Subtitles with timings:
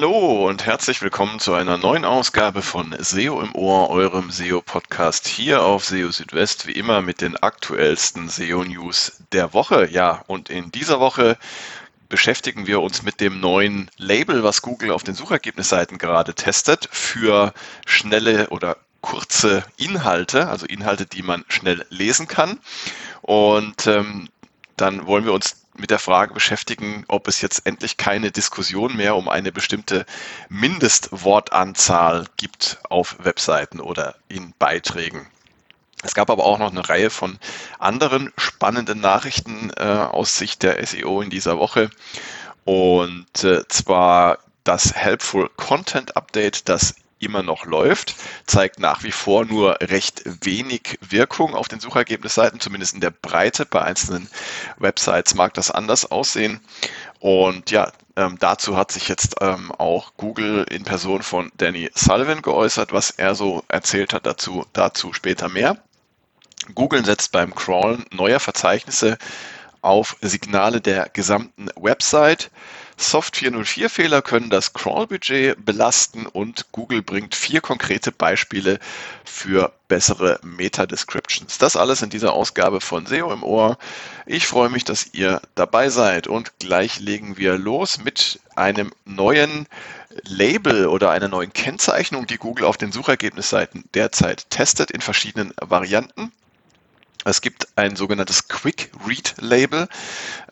[0.00, 5.64] Hallo und herzlich willkommen zu einer neuen Ausgabe von SEO im Ohr, eurem SEO-Podcast hier
[5.64, 9.88] auf SEO Südwest, wie immer mit den aktuellsten SEO-News der Woche.
[9.90, 11.36] Ja, und in dieser Woche
[12.08, 17.52] beschäftigen wir uns mit dem neuen Label, was Google auf den Suchergebnisseiten gerade testet für
[17.84, 22.60] schnelle oder kurze Inhalte, also Inhalte, die man schnell lesen kann.
[23.22, 24.28] Und ähm,
[24.76, 29.16] dann wollen wir uns mit der Frage beschäftigen, ob es jetzt endlich keine Diskussion mehr
[29.16, 30.04] um eine bestimmte
[30.48, 35.28] Mindestwortanzahl gibt auf Webseiten oder in Beiträgen.
[36.02, 37.38] Es gab aber auch noch eine Reihe von
[37.78, 41.90] anderen spannenden Nachrichten äh, aus Sicht der SEO in dieser Woche.
[42.64, 48.14] Und äh, zwar das Helpful Content Update, das immer noch läuft,
[48.46, 53.66] zeigt nach wie vor nur recht wenig Wirkung auf den Suchergebnisseiten, zumindest in der Breite.
[53.66, 54.28] Bei einzelnen
[54.78, 56.60] Websites mag das anders aussehen.
[57.20, 62.42] Und ja, ähm, dazu hat sich jetzt ähm, auch Google in Person von Danny Sullivan
[62.42, 65.76] geäußert, was er so erzählt hat dazu, dazu später mehr.
[66.74, 69.18] Google setzt beim Crawlen neuer Verzeichnisse
[69.80, 72.50] auf Signale der gesamten Website.
[73.00, 78.80] Soft 404 Fehler können das Crawl-Budget belasten und Google bringt vier konkrete Beispiele
[79.24, 81.58] für bessere Meta-Descriptions.
[81.58, 83.78] Das alles in dieser Ausgabe von SEO im Ohr.
[84.26, 89.68] Ich freue mich, dass ihr dabei seid und gleich legen wir los mit einem neuen
[90.24, 96.32] Label oder einer neuen Kennzeichnung, die Google auf den Suchergebnisseiten derzeit testet in verschiedenen Varianten.
[97.24, 99.88] Es gibt ein sogenanntes Quick Read Label.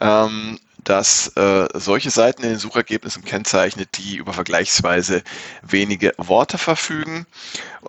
[0.00, 5.22] Ähm, das äh, solche Seiten in den Suchergebnissen kennzeichnet, die über vergleichsweise
[5.62, 7.26] wenige Worte verfügen.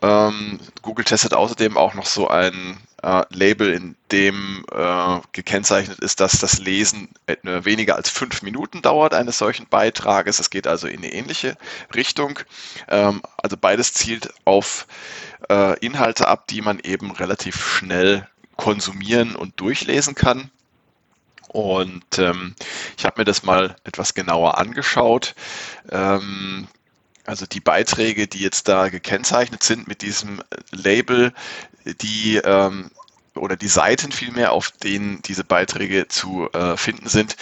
[0.01, 6.19] Ähm, Google testet außerdem auch noch so ein äh, Label, in dem äh, gekennzeichnet ist,
[6.19, 7.09] dass das Lesen
[7.43, 10.39] weniger als fünf Minuten dauert eines solchen Beitrages.
[10.39, 11.55] Es geht also in eine ähnliche
[11.93, 12.39] Richtung.
[12.87, 14.87] Ähm, also beides zielt auf
[15.49, 20.49] äh, Inhalte ab, die man eben relativ schnell konsumieren und durchlesen kann.
[21.47, 22.55] Und ähm,
[22.97, 25.35] ich habe mir das mal etwas genauer angeschaut.
[25.91, 26.67] Ähm,
[27.25, 30.41] also die Beiträge, die jetzt da gekennzeichnet sind mit diesem
[30.71, 31.33] Label,
[32.01, 32.89] die ähm,
[33.35, 37.35] oder die Seiten vielmehr, auf denen diese Beiträge zu äh, finden sind,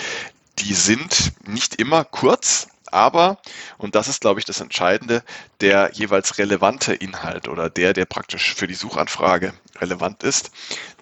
[0.60, 3.40] die sind nicht immer kurz, aber,
[3.78, 5.24] und das ist, glaube ich, das Entscheidende,
[5.60, 10.52] der jeweils relevante Inhalt oder der, der praktisch für die Suchanfrage relevant ist,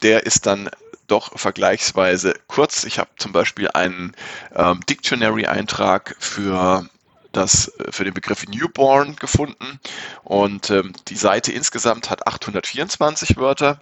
[0.02, 0.69] der ist dann
[1.08, 2.84] doch vergleichsweise kurz.
[2.84, 4.16] Ich habe zum Beispiel einen
[4.56, 6.88] ähm, Dictionary-Eintrag für
[7.31, 9.80] das für den Begriff Newborn gefunden
[10.24, 13.81] und ähm, die Seite insgesamt hat 824 Wörter,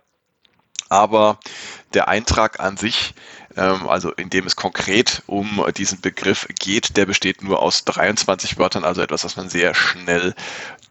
[0.87, 1.37] aber
[1.93, 3.13] der Eintrag an sich
[3.57, 8.57] ähm, also in dem es konkret um diesen Begriff geht, der besteht nur aus 23
[8.57, 10.33] Wörtern, also etwas, was man sehr schnell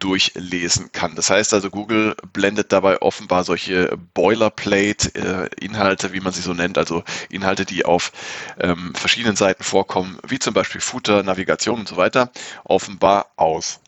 [0.00, 1.15] durchlesen kann.
[1.15, 7.05] Das heißt also, Google blendet dabei offenbar solche Boilerplate-Inhalte, wie man sie so nennt, also
[7.28, 8.11] Inhalte, die auf
[8.59, 12.33] ähm, verschiedenen Seiten vorkommen, wie zum Beispiel Footer, Navigation und so weiter,
[12.65, 13.81] offenbar aus.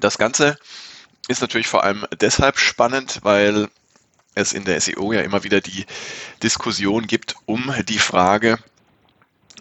[0.00, 0.56] Das Ganze
[1.28, 3.68] ist natürlich vor allem deshalb spannend, weil
[4.34, 5.84] es in der SEO ja immer wieder die
[6.42, 8.58] Diskussion gibt um die Frage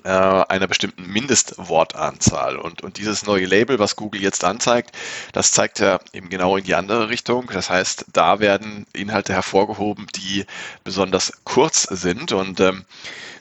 [0.04, 2.58] äh, einer bestimmten Mindestwortanzahl.
[2.58, 4.96] Und, und dieses neue Label, was Google jetzt anzeigt,
[5.34, 7.50] das zeigt ja eben genau in die andere Richtung.
[7.54, 10.46] Das heißt, da werden Inhalte hervorgehoben, die
[10.84, 12.32] besonders kurz sind.
[12.32, 12.86] Und ähm,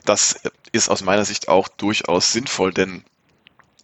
[0.05, 0.41] das
[0.71, 3.03] ist aus meiner Sicht auch durchaus sinnvoll, denn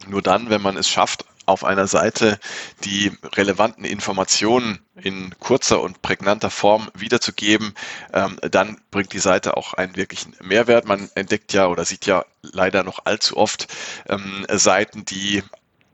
[0.07, 2.39] nur dann, wenn man es schafft, auf einer Seite
[2.83, 7.73] die relevanten Informationen in kurzer und prägnanter Form wiederzugeben,
[8.13, 10.85] ähm, dann bringt die Seite auch einen wirklichen Mehrwert.
[10.85, 13.67] Man entdeckt ja oder sieht ja leider noch allzu oft
[14.09, 15.43] ähm, Seiten, die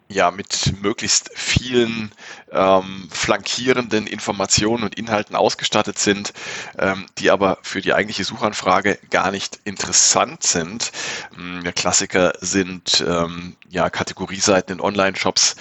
[0.08, 2.12] ja mit möglichst vielen
[2.52, 6.34] ähm, flankierenden Informationen und Inhalten ausgestattet sind,
[6.78, 10.92] ähm, die aber für die eigentliche Suchanfrage gar nicht interessant sind.
[11.38, 15.56] Ähm, Klassiker sind ähm, ja Kategorieseiten in Online-Shops,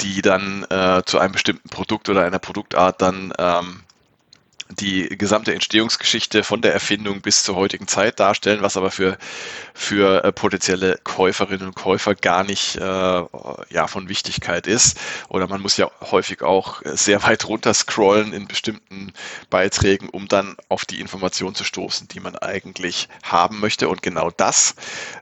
[0.00, 3.80] die dann äh, zu einem bestimmten Produkt oder einer Produktart dann ähm,
[4.70, 9.18] die gesamte Entstehungsgeschichte von der Erfindung bis zur heutigen Zeit darstellen, was aber für,
[9.74, 14.98] für äh, potenzielle Käuferinnen und Käufer gar nicht äh, ja, von Wichtigkeit ist.
[15.28, 19.12] Oder man muss ja häufig auch sehr weit runter scrollen in bestimmten
[19.50, 23.88] Beiträgen, um dann auf die Information zu stoßen, die man eigentlich haben möchte.
[23.88, 24.74] Und genau das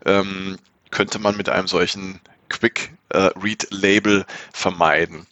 [0.05, 0.59] ähm,
[0.91, 5.27] könnte man mit einem solchen Quick äh, Read Label vermeiden.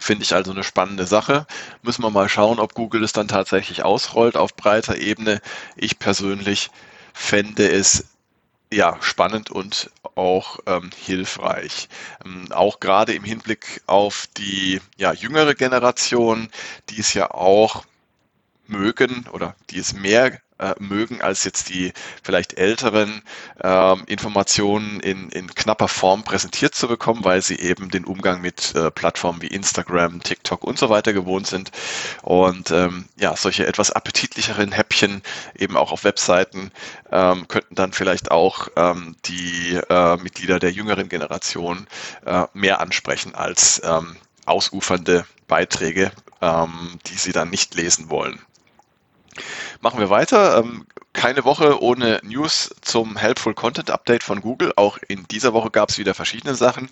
[0.00, 1.46] Finde ich also eine spannende Sache.
[1.82, 5.40] Müssen wir mal schauen, ob Google es dann tatsächlich ausrollt auf breiter Ebene.
[5.76, 6.70] Ich persönlich
[7.12, 8.06] fände es
[8.72, 11.88] ja, spannend und auch ähm, hilfreich.
[12.24, 16.48] Ähm, auch gerade im Hinblick auf die ja, jüngere Generation,
[16.88, 17.84] die es ja auch
[18.66, 21.92] mögen oder die es mehr äh, mögen, als jetzt die
[22.22, 23.22] vielleicht älteren
[23.62, 28.74] ähm, Informationen in, in knapper Form präsentiert zu bekommen, weil sie eben den Umgang mit
[28.74, 31.70] äh, Plattformen wie Instagram, TikTok und so weiter gewohnt sind.
[32.22, 35.22] Und ähm, ja, solche etwas appetitlicheren Häppchen
[35.58, 36.70] eben auch auf Webseiten
[37.10, 41.86] ähm, könnten dann vielleicht auch ähm, die äh, Mitglieder der jüngeren Generation
[42.26, 44.16] äh, mehr ansprechen als ähm,
[44.46, 48.40] ausufernde Beiträge, ähm, die sie dann nicht lesen wollen.
[49.80, 50.58] Machen wir weiter.
[50.58, 54.72] Ähm, keine Woche ohne News zum Helpful Content Update von Google.
[54.76, 56.88] Auch in dieser Woche gab es wieder verschiedene Sachen.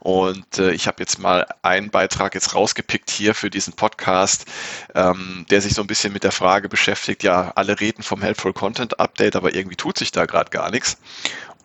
[0.00, 4.46] Und äh, ich habe jetzt mal einen Beitrag jetzt rausgepickt hier für diesen Podcast,
[4.94, 8.52] ähm, der sich so ein bisschen mit der Frage beschäftigt, ja, alle reden vom Helpful
[8.52, 10.98] Content Update, aber irgendwie tut sich da gerade gar nichts.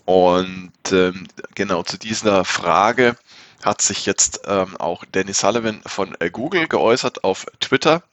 [0.03, 3.15] Und ähm, genau zu dieser Frage
[3.63, 8.03] hat sich jetzt auch Dennis Sullivan von äh, Google geäußert auf Twitter.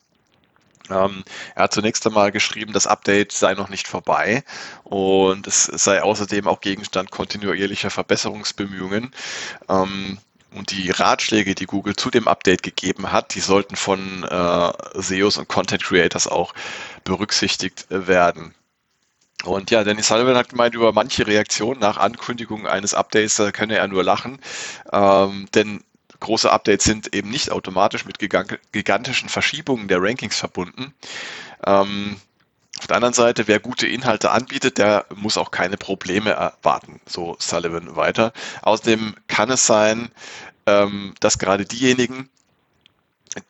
[0.90, 1.24] Ähm,
[1.54, 4.44] er hat zunächst einmal geschrieben, das Update sei noch nicht vorbei
[4.84, 9.12] und es sei außerdem auch Gegenstand kontinuierlicher Verbesserungsbemühungen.
[9.68, 10.18] Ähm,
[10.54, 15.38] und die Ratschläge, die Google zu dem Update gegeben hat, die sollten von äh, SEOs
[15.38, 16.52] und Content Creators auch
[17.04, 18.54] berücksichtigt werden.
[19.44, 23.76] Und ja, Dennis Sullivan hat gemeint, über manche Reaktionen nach Ankündigung eines Updates, da könne
[23.76, 24.38] er nur lachen.
[24.92, 25.82] Ähm, denn
[26.22, 30.94] große Updates sind eben nicht automatisch mit gigantischen Verschiebungen der Rankings verbunden.
[31.66, 32.16] Ähm,
[32.78, 37.36] auf der anderen Seite, wer gute Inhalte anbietet, der muss auch keine Probleme erwarten, so
[37.38, 38.32] Sullivan weiter.
[38.62, 40.10] Außerdem kann es sein,
[40.66, 42.28] ähm, dass gerade diejenigen,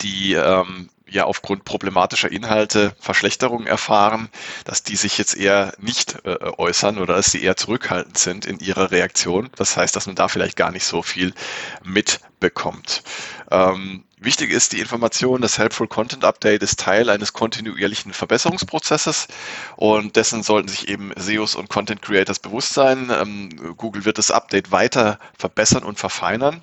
[0.01, 4.29] die ähm, ja aufgrund problematischer Inhalte Verschlechterungen erfahren,
[4.65, 8.59] dass die sich jetzt eher nicht äh, äußern oder dass sie eher zurückhaltend sind in
[8.59, 9.51] ihrer Reaktion.
[9.57, 11.35] Das heißt, dass man da vielleicht gar nicht so viel
[11.83, 13.03] mitbekommt.
[13.51, 19.29] Ähm, wichtig ist die Information, das Helpful Content Update ist Teil eines kontinuierlichen Verbesserungsprozesses
[19.77, 23.11] und dessen sollten sich eben SEOs und Content Creators bewusst sein.
[23.11, 26.63] Ähm, Google wird das Update weiter verbessern und verfeinern.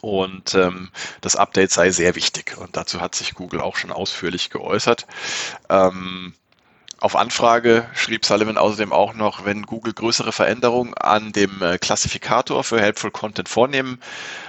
[0.00, 0.90] Und ähm,
[1.20, 2.56] das Update sei sehr wichtig.
[2.58, 5.06] Und dazu hat sich Google auch schon ausführlich geäußert.
[5.68, 6.34] Ähm,
[7.00, 12.64] auf Anfrage schrieb Sullivan außerdem auch noch, wenn Google größere Veränderungen an dem äh, Klassifikator
[12.64, 14.00] für Helpful Content vornehmen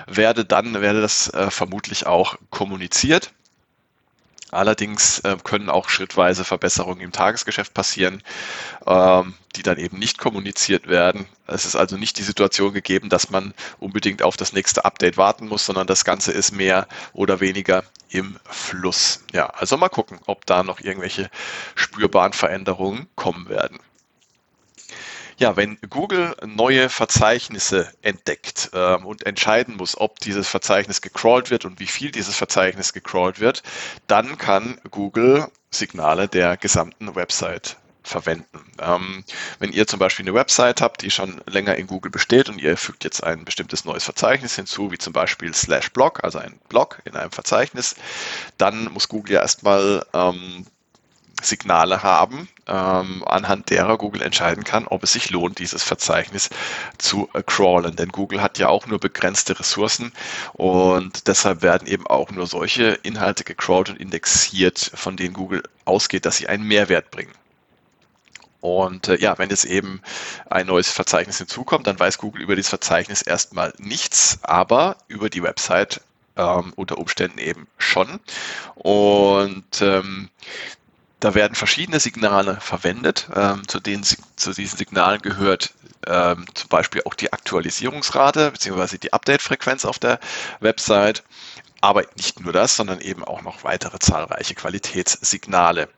[0.08, 3.32] werde, dann werde das äh, vermutlich auch kommuniziert.
[4.52, 8.24] Allerdings äh, können auch schrittweise Verbesserungen im Tagesgeschäft passieren,
[8.88, 11.28] ähm, die dann eben nicht kommuniziert werden.
[11.46, 15.48] Es ist also nicht die Situation gegeben, dass man unbedingt auf das nächste Update warten
[15.48, 19.24] muss, sondern das Ganze ist mehr oder weniger im Fluss.
[19.34, 21.30] Ja, also mal gucken, ob da noch irgendwelche
[21.76, 23.80] spürbaren Veränderungen kommen werden
[25.40, 31.66] ja, wenn Google neue Verzeichnisse entdeckt ähm, und entscheiden muss, ob dieses Verzeichnis gecrawlt wird
[31.66, 33.64] und wie viel dieses Verzeichnis gecrawlt wird,
[34.08, 38.60] dann kann Google Signale der gesamten Website verwenden.
[38.82, 39.24] Ähm,
[39.60, 42.76] wenn ihr zum Beispiel eine Website habt, die schon länger in Google besteht und ihr
[42.76, 47.02] fügt jetzt ein bestimmtes neues Verzeichnis hinzu, wie zum Beispiel slash blog, also ein Blog
[47.06, 47.96] in einem Verzeichnis,
[48.58, 50.66] dann muss Google ja erstmal ähm,
[51.42, 56.50] Signale haben, ähm, anhand derer Google entscheiden kann, ob es sich lohnt, dieses Verzeichnis
[56.98, 57.96] zu äh, crawlen.
[57.96, 60.12] Denn Google hat ja auch nur begrenzte Ressourcen
[60.54, 66.26] und deshalb werden eben auch nur solche Inhalte gecrawlt und indexiert, von denen Google ausgeht,
[66.26, 67.34] dass sie einen Mehrwert bringen.
[68.62, 70.02] Und äh, ja, wenn jetzt eben
[70.50, 75.44] ein neues Verzeichnis hinzukommt, dann weiß Google über dieses Verzeichnis erstmal nichts, aber über die
[75.44, 76.02] Website
[76.36, 78.20] ähm, unter Umständen eben schon.
[78.76, 80.30] Und ähm,
[81.20, 83.30] da werden verschiedene Signale verwendet.
[83.36, 85.74] Ähm, zu, den, zu diesen Signalen gehört
[86.08, 88.98] ähm, zum Beispiel auch die Aktualisierungsrate bzw.
[88.98, 90.20] die Update-Frequenz auf der
[90.60, 91.24] Website.
[91.82, 95.90] Aber nicht nur das, sondern eben auch noch weitere zahlreiche Qualitätssignale.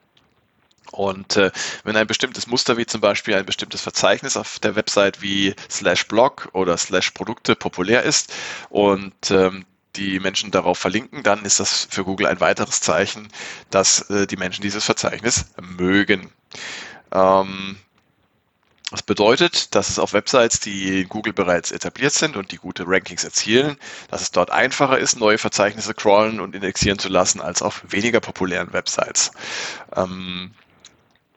[0.92, 1.51] Und äh,
[1.84, 6.08] wenn ein bestimmtes Muster wie zum Beispiel ein bestimmtes Verzeichnis auf der Website wie slash
[6.08, 8.34] blog oder slash Produkte populär ist
[8.70, 13.28] und ähm, die Menschen darauf verlinken, dann ist das für Google ein weiteres Zeichen,
[13.70, 16.32] dass äh, die Menschen dieses Verzeichnis mögen.
[17.12, 17.78] Ähm,
[18.92, 22.84] das bedeutet, dass es auf Websites, die in Google bereits etabliert sind und die gute
[22.86, 23.78] Rankings erzielen,
[24.10, 28.20] dass es dort einfacher ist, neue Verzeichnisse crawlen und indexieren zu lassen, als auf weniger
[28.20, 29.32] populären Websites.
[29.96, 30.52] Ähm,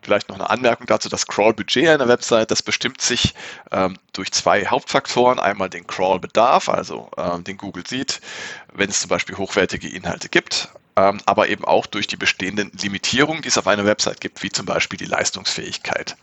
[0.04, 3.34] Vielleicht noch eine Anmerkung dazu, das Crawl-Budget einer Website, das bestimmt sich
[3.72, 5.40] ähm, durch zwei Hauptfaktoren.
[5.40, 8.20] Einmal den Crawl-Bedarf, also ähm, den Google sieht,
[8.74, 13.40] wenn es zum Beispiel hochwertige Inhalte gibt, ähm, aber eben auch durch die bestehenden Limitierungen,
[13.40, 16.16] die es auf einer Website gibt, wie zum Beispiel die Leistungsfähigkeit.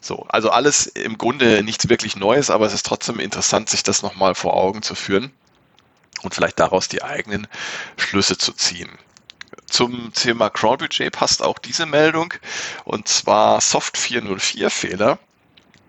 [0.00, 4.02] So, also alles im Grunde nichts wirklich Neues, aber es ist trotzdem interessant, sich das
[4.02, 5.32] nochmal vor Augen zu führen
[6.22, 7.48] und vielleicht daraus die eigenen
[7.96, 8.90] Schlüsse zu ziehen.
[9.72, 12.34] Zum Thema Crawlbudget passt auch diese Meldung
[12.84, 15.18] und zwar Soft 404 Fehler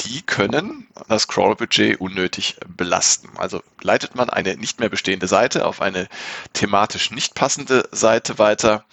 [0.01, 3.29] die können das Crawl-Budget unnötig belasten.
[3.37, 6.07] Also leitet man eine nicht mehr bestehende Seite auf eine
[6.53, 8.85] thematisch nicht passende Seite weiter,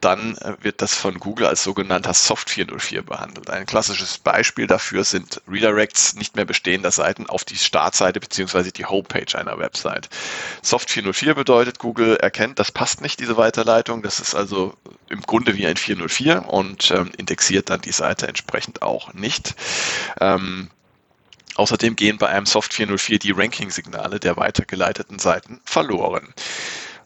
[0.00, 3.50] dann äh, wird das von Google als sogenannter Soft 404 behandelt.
[3.50, 8.86] Ein klassisches Beispiel dafür sind Redirects nicht mehr bestehender Seiten auf die Startseite beziehungsweise die
[8.86, 10.08] Homepage einer Website.
[10.62, 14.02] Soft 404 bedeutet, Google erkennt, das passt nicht, diese Weiterleitung.
[14.02, 14.74] Das ist also
[15.08, 19.54] im Grunde wie ein 404 und ähm, indexiert dann die Seite entsprechend auch nicht.
[20.20, 20.70] Ähm,
[21.56, 26.32] Außerdem gehen bei einem Soft 404 die Ranking-Signale der weitergeleiteten Seiten verloren.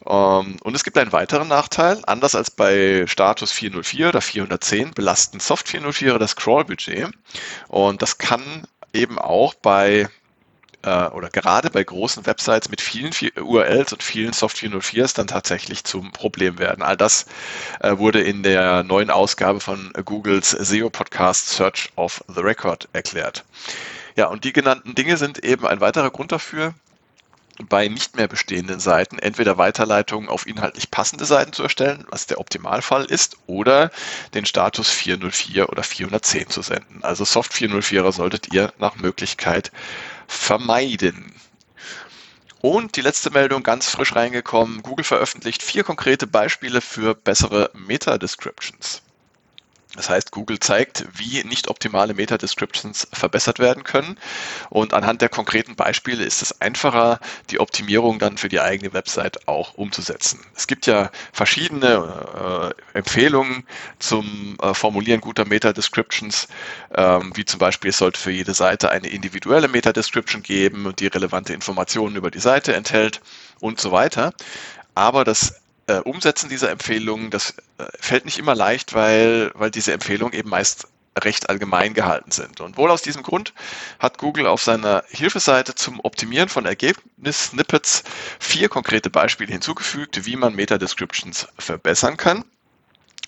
[0.06, 2.02] Ähm, und es gibt einen weiteren Nachteil.
[2.06, 7.08] Anders als bei Status 404 oder 410 belasten Soft 404 das Crawl-Budget.
[7.68, 8.42] Und das kann
[8.92, 10.08] eben auch bei
[10.84, 15.84] äh, oder gerade bei großen Websites mit vielen URLs und vielen Soft 404s dann tatsächlich
[15.84, 16.82] zum Problem werden.
[16.82, 17.26] All das
[17.80, 23.44] äh, wurde in der neuen Ausgabe von Googles SEO-Podcast Search of the Record erklärt.
[24.16, 26.74] Ja, und die genannten Dinge sind eben ein weiterer Grund dafür,
[27.62, 32.40] bei nicht mehr bestehenden Seiten entweder Weiterleitungen auf inhaltlich passende Seiten zu erstellen, was der
[32.40, 33.90] Optimalfall ist, oder
[34.34, 37.04] den Status 404 oder 410 zu senden.
[37.04, 39.70] Also Soft 404er solltet ihr nach Möglichkeit
[40.26, 41.34] vermeiden.
[42.60, 44.82] Und die letzte Meldung ganz frisch reingekommen.
[44.82, 49.02] Google veröffentlicht vier konkrete Beispiele für bessere Meta-Descriptions.
[49.96, 54.18] Das heißt, Google zeigt, wie nicht optimale Meta-Descriptions verbessert werden können.
[54.70, 57.20] Und anhand der konkreten Beispiele ist es einfacher,
[57.50, 60.44] die Optimierung dann für die eigene Website auch umzusetzen.
[60.54, 63.66] Es gibt ja verschiedene äh, Empfehlungen
[63.98, 66.48] zum äh, Formulieren guter Meta-Descriptions,
[66.94, 71.52] ähm, wie zum Beispiel, es sollte für jede Seite eine individuelle Meta-Description geben, die relevante
[71.52, 73.20] Informationen über die Seite enthält
[73.60, 74.32] und so weiter.
[74.94, 79.92] Aber das äh, Umsetzen dieser Empfehlungen, das äh, fällt nicht immer leicht, weil, weil diese
[79.92, 80.88] Empfehlungen eben meist
[81.22, 82.60] recht allgemein gehalten sind.
[82.60, 83.52] Und wohl aus diesem Grund
[83.98, 88.02] hat Google auf seiner Hilfeseite zum Optimieren von Ergebnis-Snippets
[88.40, 92.44] vier konkrete Beispiele hinzugefügt, wie man Meta-Descriptions verbessern kann.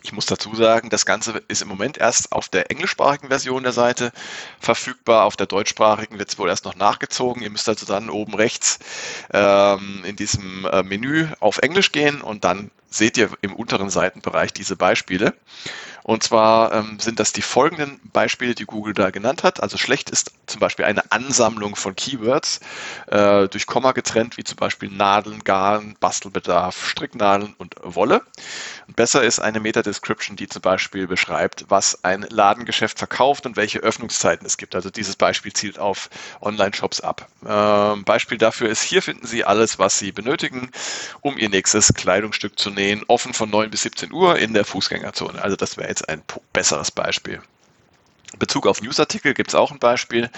[0.07, 3.73] Ich muss dazu sagen, das Ganze ist im Moment erst auf der englischsprachigen Version der
[3.73, 4.13] Seite
[4.61, 5.25] verfügbar.
[5.25, 7.43] Auf der deutschsprachigen wird es wohl erst noch nachgezogen.
[7.43, 8.79] Ihr müsst also dann oben rechts
[9.33, 14.53] ähm, in diesem äh, Menü auf Englisch gehen und dann seht ihr im unteren Seitenbereich
[14.53, 15.35] diese Beispiele.
[16.07, 19.61] Und zwar ähm, sind das die folgenden Beispiele, die Google da genannt hat.
[19.61, 22.61] Also schlecht ist zum Beispiel eine Ansammlung von Keywords
[23.09, 28.23] äh, durch Komma getrennt, wie zum Beispiel Nadeln, Garn, Bastelbedarf, Stricknadeln und Wolle.
[28.87, 33.81] Und besser ist eine Meta-Description, die zum Beispiel beschreibt, was ein Ladengeschäft verkauft und welche
[33.81, 34.77] Öffnungszeiten es gibt.
[34.77, 36.09] Also dieses Beispiel zielt auf
[36.41, 37.27] Online-Shops ab.
[37.45, 40.71] Ähm, Beispiel dafür ist, hier finden Sie alles, was Sie benötigen,
[41.21, 45.43] um Ihr nächstes Kleidungsstück zu nähen, offen von 9 bis 17 Uhr in der Fußgängerzone.
[45.43, 46.23] Also das wäre jetzt ein
[46.53, 47.41] besseres Beispiel.
[48.33, 50.29] In Bezug auf Newsartikel gibt es auch ein Beispiel.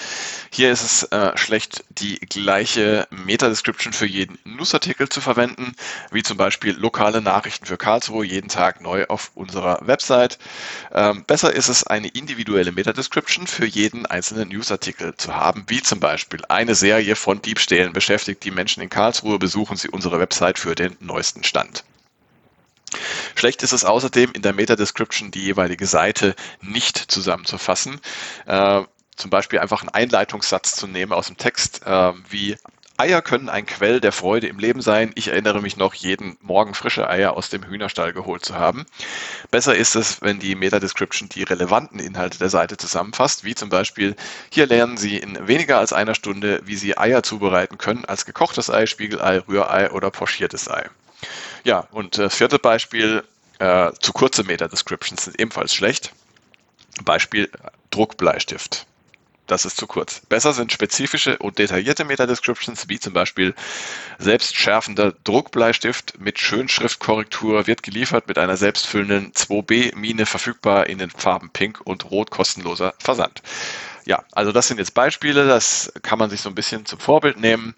[0.52, 5.74] Hier ist es äh, schlecht, die gleiche Meta-Description für jeden Newsartikel zu verwenden,
[6.12, 10.38] wie zum Beispiel lokale Nachrichten für Karlsruhe jeden Tag neu auf unserer Website.
[10.92, 15.98] Ähm, besser ist es, eine individuelle Meta-Description für jeden einzelnen Newsartikel zu haben, wie zum
[15.98, 20.74] Beispiel eine Serie von Diebstählen beschäftigt die Menschen in Karlsruhe, besuchen Sie unsere Website für
[20.74, 21.84] den neuesten Stand.
[23.34, 28.00] Schlecht ist es außerdem, in der Meta-Description die jeweilige Seite nicht zusammenzufassen.
[28.46, 28.82] Äh,
[29.16, 32.56] zum Beispiel einfach einen Einleitungssatz zu nehmen aus dem Text, äh, wie
[33.00, 35.12] Eier können ein Quell der Freude im Leben sein.
[35.14, 38.86] Ich erinnere mich noch, jeden Morgen frische Eier aus dem Hühnerstall geholt zu haben.
[39.52, 44.16] Besser ist es, wenn die Meta-Description die relevanten Inhalte der Seite zusammenfasst, wie zum Beispiel,
[44.50, 48.68] hier lernen Sie in weniger als einer Stunde, wie Sie Eier zubereiten können, als gekochtes
[48.68, 50.88] Ei, Spiegelei, Rührei oder pochiertes Ei.
[51.64, 53.24] Ja, und das äh, vierte Beispiel,
[53.58, 56.12] äh, zu kurze Meta-Descriptions sind ebenfalls schlecht.
[57.04, 57.50] Beispiel
[57.90, 58.86] Druckbleistift.
[59.48, 60.20] Das ist zu kurz.
[60.28, 63.54] Besser sind spezifische und detaillierte Meta-Descriptions, wie zum Beispiel
[64.18, 71.80] selbstschärfender Druckbleistift mit Schönschriftkorrektur wird geliefert mit einer selbstfüllenden 2B-Mine verfügbar in den Farben Pink
[71.82, 73.42] und Rot kostenloser Versand.
[74.08, 77.38] Ja, also das sind jetzt Beispiele, das kann man sich so ein bisschen zum Vorbild
[77.38, 77.74] nehmen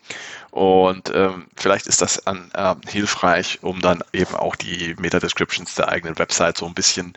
[0.52, 5.88] und ähm, vielleicht ist das an, äh, hilfreich, um dann eben auch die Meta-Descriptions der
[5.88, 7.14] eigenen Website so ein bisschen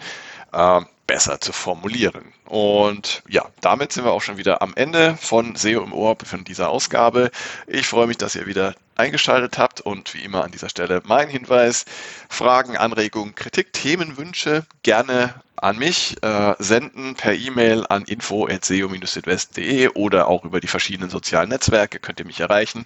[0.51, 2.34] äh, besser zu formulieren.
[2.46, 6.43] Und ja, damit sind wir auch schon wieder am Ende von SEO im Ohr von
[6.43, 7.29] dieser Ausgabe.
[7.67, 11.29] Ich freue mich, dass ihr wieder eingeschaltet habt und wie immer an dieser Stelle mein
[11.29, 11.86] Hinweis,
[12.29, 20.43] Fragen, Anregungen, Kritik, Themenwünsche gerne an mich äh, senden per E-Mail an info.seo-südwest.de oder auch
[20.43, 22.86] über die verschiedenen sozialen Netzwerke könnt ihr mich erreichen.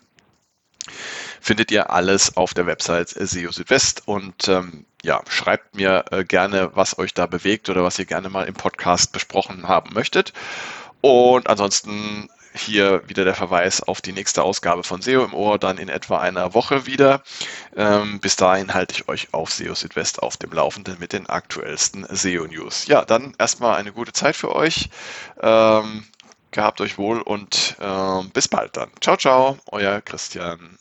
[1.41, 6.71] Findet ihr alles auf der Website SEO Südwest und ähm, ja, schreibt mir äh, gerne,
[6.75, 10.33] was euch da bewegt oder was ihr gerne mal im Podcast besprochen haben möchtet.
[11.01, 12.29] Und ansonsten
[12.61, 16.19] hier wieder der Verweis auf die nächste Ausgabe von SEO im Ohr, dann in etwa
[16.19, 17.23] einer Woche wieder.
[17.75, 22.05] Ähm, bis dahin halte ich euch auf SEO Südwest auf dem Laufenden mit den aktuellsten
[22.09, 22.87] SEO-News.
[22.87, 24.89] Ja, dann erstmal eine gute Zeit für euch.
[25.41, 26.05] Ähm,
[26.51, 28.89] gehabt euch wohl und äh, bis bald dann.
[29.01, 30.77] Ciao, ciao, euer Christian.